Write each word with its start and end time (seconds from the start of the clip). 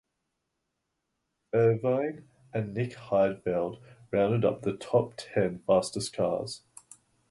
Irvine 1.53 2.23
and 2.55 2.73
Nick 2.73 2.93
Heidfeld 2.95 3.81
rounded 4.09 4.43
out 4.43 4.63
the 4.63 4.75
top 4.75 5.13
ten 5.15 5.59
fastest 5.67 6.13
drivers. 6.13 6.63